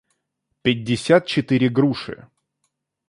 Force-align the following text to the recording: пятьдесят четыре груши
пятьдесят 0.63 1.27
четыре 1.27 1.69
груши 1.69 2.25